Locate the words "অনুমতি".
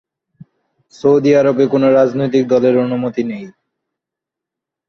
2.85-3.23